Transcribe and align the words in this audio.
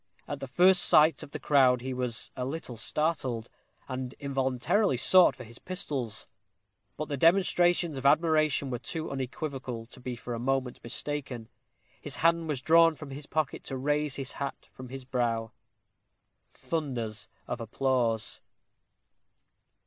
At 0.27 0.39
the 0.39 0.47
first 0.47 0.81
sight 0.81 1.21
of 1.21 1.29
the 1.29 1.37
crowd 1.39 1.81
he 1.81 1.93
was 1.93 2.31
a 2.35 2.43
little 2.43 2.75
startled, 2.75 3.51
and 3.87 4.13
involuntarily 4.13 4.97
sought 4.97 5.35
for 5.35 5.43
his 5.43 5.59
pistols. 5.59 6.27
But 6.97 7.07
the 7.07 7.17
demonstrations 7.17 7.99
of 7.99 8.05
admiration 8.07 8.71
were 8.71 8.79
too 8.79 9.11
unequivocal 9.11 9.85
to 9.85 9.99
be 9.99 10.15
for 10.15 10.33
a 10.33 10.39
moment 10.39 10.79
mistaken; 10.83 11.49
his 12.01 12.15
hand 12.15 12.47
was 12.47 12.63
drawn 12.63 12.95
from 12.95 13.11
his 13.11 13.27
pocket 13.27 13.63
to 13.65 13.77
raise 13.77 14.15
his 14.15 14.31
hat 14.31 14.69
from 14.71 14.89
his 14.89 15.05
brow. 15.05 15.51
Thunders 16.51 17.29
of 17.45 17.61
applause. 17.61 18.41